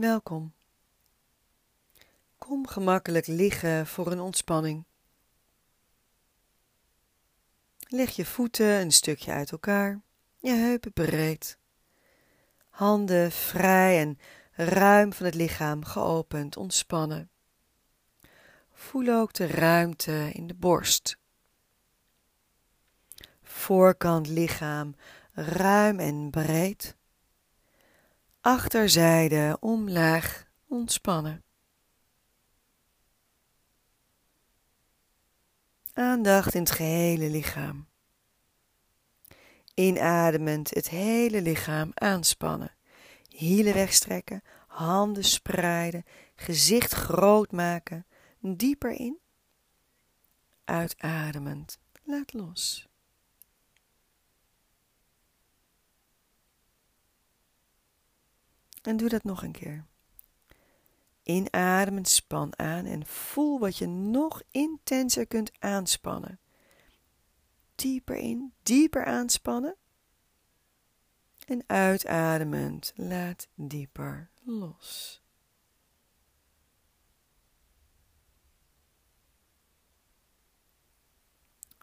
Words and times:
Welkom. 0.00 0.54
Kom 2.38 2.66
gemakkelijk 2.66 3.26
liggen 3.26 3.86
voor 3.86 4.12
een 4.12 4.20
ontspanning. 4.20 4.84
Leg 7.88 8.10
je 8.10 8.24
voeten 8.26 8.66
een 8.66 8.92
stukje 8.92 9.32
uit 9.32 9.50
elkaar, 9.50 10.00
je 10.38 10.50
heupen 10.50 10.92
breed. 10.92 11.58
Handen 12.68 13.32
vrij 13.32 13.98
en 13.98 14.18
ruim 14.52 15.12
van 15.12 15.26
het 15.26 15.34
lichaam 15.34 15.84
geopend, 15.84 16.56
ontspannen. 16.56 17.30
Voel 18.72 19.08
ook 19.08 19.32
de 19.32 19.46
ruimte 19.46 20.30
in 20.32 20.46
de 20.46 20.54
borst. 20.54 21.16
Voorkant 23.42 24.28
lichaam 24.28 24.94
ruim 25.32 25.98
en 25.98 26.30
breed. 26.30 26.98
Achterzijde 28.42 29.56
omlaag 29.60 30.46
ontspannen. 30.68 31.44
Aandacht 35.92 36.54
in 36.54 36.60
het 36.60 36.70
gehele 36.70 37.28
lichaam. 37.28 37.88
Inademend 39.74 40.74
het 40.74 40.88
hele 40.88 41.42
lichaam 41.42 41.90
aanspannen. 41.94 42.76
Hielen 43.28 43.74
wegstrekken, 43.74 44.42
handen 44.66 45.24
spreiden, 45.24 46.04
gezicht 46.34 46.92
groot 46.92 47.52
maken. 47.52 48.06
Dieper 48.40 48.92
in. 48.92 49.18
Uitademend. 50.64 51.78
Laat 52.02 52.32
los. 52.32 52.89
En 58.82 58.96
doe 58.96 59.08
dat 59.08 59.24
nog 59.24 59.42
een 59.42 59.52
keer. 59.52 59.84
Inademend 61.22 62.08
span 62.08 62.58
aan 62.58 62.84
en 62.84 63.06
voel 63.06 63.58
wat 63.58 63.76
je 63.76 63.86
nog 63.86 64.42
intenser 64.50 65.26
kunt 65.26 65.52
aanspannen. 65.58 66.40
Dieper 67.74 68.16
in, 68.16 68.52
dieper 68.62 69.04
aanspannen. 69.04 69.76
En 71.46 71.64
uitademend 71.66 72.92
laat 72.96 73.48
dieper 73.54 74.30
los. 74.42 75.22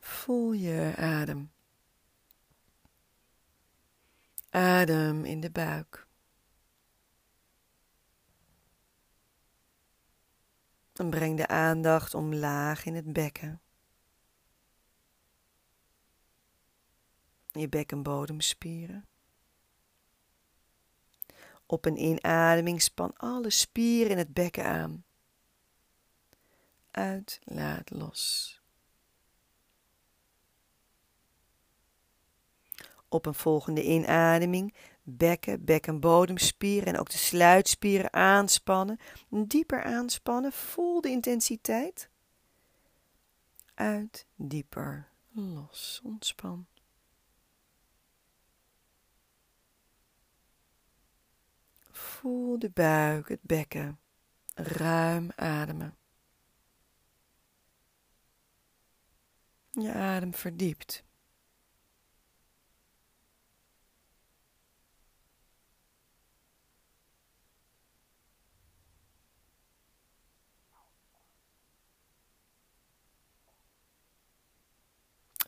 Voel 0.00 0.52
je 0.52 0.92
adem. 0.96 1.52
Adem 4.50 5.24
in 5.24 5.40
de 5.40 5.50
buik. 5.50 6.03
En 10.94 11.10
breng 11.10 11.36
de 11.36 11.46
aandacht 11.46 12.14
omlaag 12.14 12.84
in 12.84 12.94
het 12.94 13.12
bekken. 13.12 13.60
Je 17.52 17.68
bekkenbodemspieren. 17.68 19.06
Op 21.66 21.84
een 21.84 21.96
inademing 21.96 22.82
span 22.82 23.16
alle 23.16 23.50
spieren 23.50 24.10
in 24.10 24.18
het 24.18 24.34
bekken 24.34 24.64
aan. 24.64 25.04
Uit, 26.90 27.40
laat 27.44 27.90
los. 27.90 28.60
Op 33.08 33.26
een 33.26 33.34
volgende 33.34 33.84
inademing 33.84 34.74
bekken, 35.04 35.64
bekkenbodemspieren 35.64 36.94
en 36.94 37.00
ook 37.00 37.10
de 37.10 37.18
sluitspieren 37.18 38.12
aanspannen. 38.12 38.98
Dieper 39.28 39.82
aanspannen, 39.82 40.52
voel 40.52 41.00
de 41.00 41.10
intensiteit. 41.10 42.10
Uit, 43.74 44.26
dieper, 44.34 45.08
los, 45.30 46.00
ontspan. 46.04 46.66
Voel 51.90 52.58
de 52.58 52.70
buik, 52.70 53.28
het 53.28 53.42
bekken, 53.42 54.00
ruim 54.54 55.30
ademen. 55.36 55.96
Je 59.70 59.92
adem 59.92 60.34
verdiept. 60.34 61.04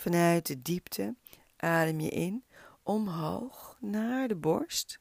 Vanuit 0.00 0.46
de 0.46 0.62
diepte 0.62 1.14
adem 1.56 2.00
je 2.00 2.08
in, 2.08 2.44
omhoog 2.82 3.76
naar 3.80 4.28
de 4.28 4.36
borst. 4.36 5.00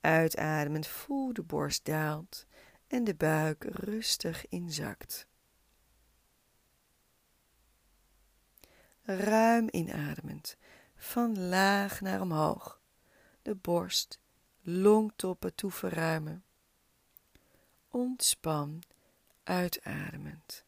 Uitademend 0.00 0.86
voel 0.86 1.32
de 1.32 1.42
borst 1.42 1.84
daalt 1.84 2.46
en 2.86 3.04
de 3.04 3.14
buik 3.14 3.64
rustig 3.64 4.48
inzakt. 4.48 5.26
Ruim 9.02 9.68
inademend, 9.70 10.56
van 10.96 11.38
laag 11.48 12.00
naar 12.00 12.20
omhoog, 12.20 12.80
de 13.42 13.54
borst, 13.54 14.20
longtoppen 14.60 15.54
toe 15.54 15.70
verruimen. 15.70 16.44
Ontspan, 17.88 18.82
uitademend. 19.42 20.64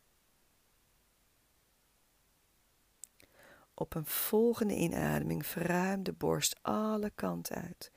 Op 3.82 3.94
een 3.94 4.06
volgende 4.06 4.75
inademing 4.75 5.47
verruim 5.47 6.03
de 6.03 6.12
borst 6.12 6.59
alle 6.62 7.10
kanten 7.10 7.56
uit. 7.56 7.93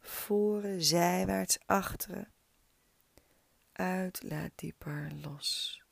Voren, 0.00 0.82
zijwaarts, 0.82 1.58
achteren. 1.66 2.32
Uit, 3.72 4.22
laat 4.22 4.50
dieper 4.54 5.12
los. 5.22 5.82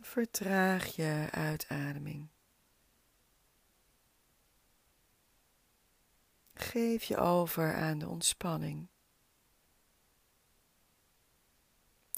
Vertraag 0.00 0.86
je 0.86 1.28
uitademing. 1.30 2.28
Geef 6.54 7.02
je 7.02 7.16
over 7.16 7.74
aan 7.74 7.98
de 7.98 8.08
ontspanning. 8.08 8.88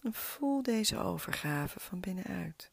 Voel 0.02 0.62
deze 0.62 0.98
overgave 0.98 1.80
van 1.80 2.00
binnenuit. 2.00 2.70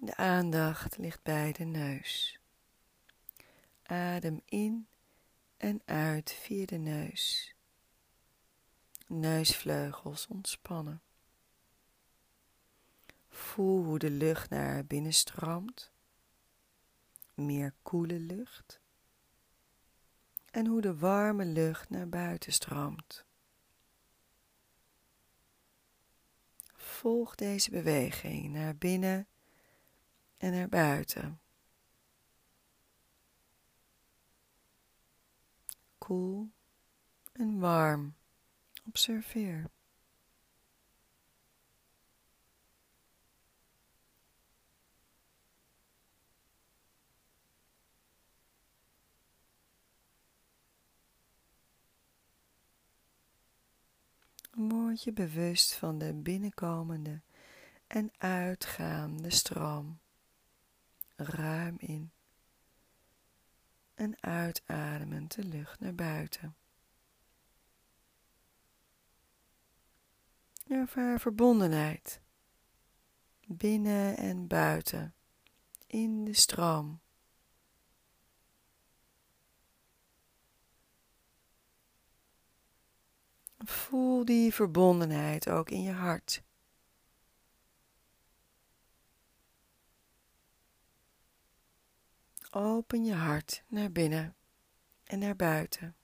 De 0.00 0.16
aandacht 0.16 0.98
ligt 0.98 1.22
bij 1.22 1.52
de 1.52 1.64
neus. 1.64 2.40
Adem 3.82 4.42
in 4.44 4.88
en 5.56 5.82
uit 5.84 6.32
via 6.32 6.64
de 6.64 6.76
neus. 6.76 7.54
Neusvleugels 9.06 10.26
ontspannen. 10.26 11.05
Voel 13.56 13.84
hoe 13.84 13.98
de 13.98 14.10
lucht 14.10 14.50
naar 14.50 14.84
binnen 14.84 15.12
stroomt. 15.12 15.92
Meer 17.34 17.74
koele 17.82 18.18
lucht. 18.18 18.80
En 20.50 20.66
hoe 20.66 20.80
de 20.80 20.96
warme 20.96 21.44
lucht 21.44 21.90
naar 21.90 22.08
buiten 22.08 22.52
stroomt. 22.52 23.24
Volg 26.74 27.34
deze 27.34 27.70
beweging 27.70 28.52
naar 28.52 28.76
binnen 28.76 29.26
en 30.36 30.52
naar 30.52 30.68
buiten. 30.68 31.40
Koel 35.98 36.50
en 37.32 37.58
warm. 37.58 38.14
Observeer. 38.86 39.70
Je 54.98 55.12
bewust 55.12 55.74
van 55.74 55.98
de 55.98 56.14
binnenkomende 56.14 57.20
en 57.86 58.10
uitgaande 58.18 59.30
stroom. 59.30 59.98
Ruim 61.16 61.76
in 61.78 62.12
en 63.94 64.22
uitademend 64.22 65.34
de 65.34 65.44
lucht 65.44 65.80
naar 65.80 65.94
buiten. 65.94 66.56
Ervaar 70.66 71.20
verbondenheid 71.20 72.20
binnen 73.46 74.16
en 74.16 74.46
buiten 74.46 75.14
in 75.86 76.24
de 76.24 76.34
stroom. 76.34 77.00
Voel 83.66 84.24
die 84.24 84.54
verbondenheid 84.54 85.48
ook 85.48 85.70
in 85.70 85.82
je 85.82 85.92
hart. 85.92 86.42
Open 92.50 93.04
je 93.04 93.14
hart 93.14 93.64
naar 93.68 93.92
binnen 93.92 94.36
en 95.04 95.18
naar 95.18 95.36
buiten. 95.36 95.96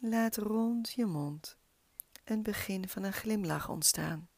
Laat 0.00 0.36
rond 0.36 0.92
je 0.92 1.06
mond 1.06 1.58
een 2.24 2.42
begin 2.42 2.88
van 2.88 3.02
een 3.02 3.12
glimlach 3.12 3.68
ontstaan. 3.68 4.28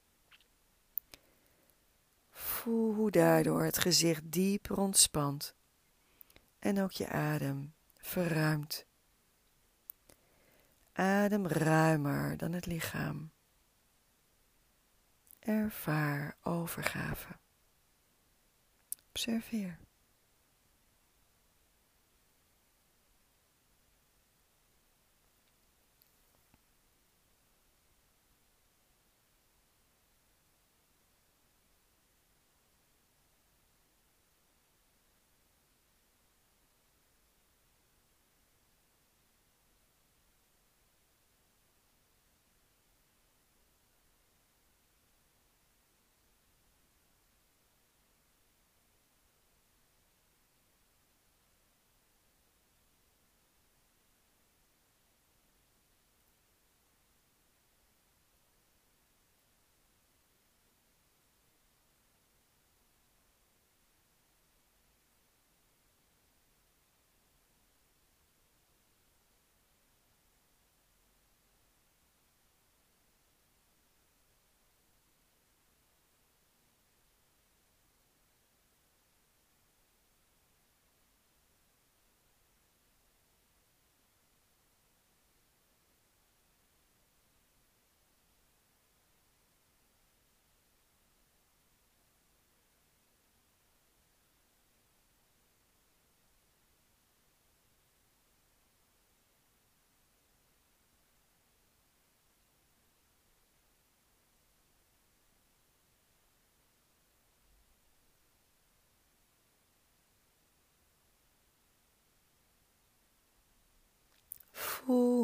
Voel 2.66 2.94
hoe 2.94 3.10
daardoor 3.10 3.62
het 3.62 3.78
gezicht 3.78 4.22
dieper 4.32 4.76
ontspant 4.76 5.54
en 6.58 6.80
ook 6.80 6.90
je 6.90 7.08
adem 7.08 7.74
verruimt. 7.94 8.86
Adem 10.92 11.46
ruimer 11.46 12.36
dan 12.36 12.52
het 12.52 12.66
lichaam. 12.66 13.30
Ervaar 15.38 16.36
overgave. 16.42 17.28
Observeer. 19.08 19.78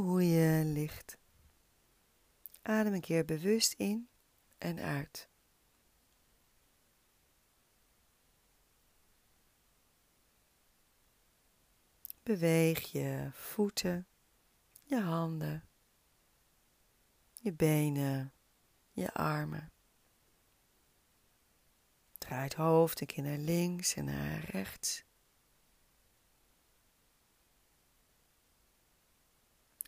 Hoe 0.02 0.28
je 0.28 0.64
ligt. 0.64 1.18
Adem 2.62 2.92
een 2.92 3.00
keer 3.00 3.24
bewust 3.24 3.72
in 3.72 4.08
en 4.58 4.78
uit. 4.78 5.28
Beweeg 12.22 12.92
je 12.92 13.30
voeten, 13.32 14.06
je 14.82 15.00
handen, 15.00 15.68
je 17.34 17.52
benen, 17.52 18.32
je 18.90 19.12
armen. 19.12 19.72
Draai 22.18 22.42
het 22.42 22.54
hoofd 22.54 23.00
een 23.00 23.06
keer 23.06 23.22
naar 23.22 23.38
links 23.38 23.94
en 23.94 24.04
naar 24.04 24.44
rechts. 24.44 25.04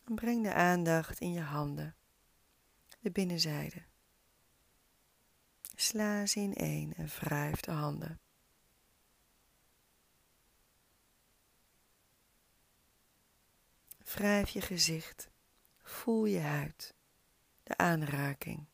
En 0.05 0.15
breng 0.15 0.43
de 0.43 0.53
aandacht 0.53 1.19
in 1.19 1.31
je 1.31 1.41
handen, 1.41 1.95
de 2.99 3.11
binnenzijde. 3.11 3.83
Sla 5.75 6.25
ze 6.25 6.39
in 6.39 6.53
één 6.53 6.93
en 6.93 7.07
wrijf 7.07 7.59
de 7.59 7.71
handen. 7.71 8.19
Wrijf 14.03 14.49
je 14.49 14.61
gezicht, 14.61 15.29
voel 15.81 16.25
je 16.25 16.39
huid, 16.39 16.95
de 17.63 17.77
aanraking. 17.77 18.65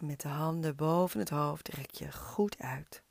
Met 0.00 0.20
de 0.20 0.28
handen 0.28 0.76
boven 0.76 1.18
het 1.18 1.30
hoofd 1.30 1.68
rek 1.68 1.90
je 1.90 2.12
goed 2.12 2.58
uit. 2.58 3.02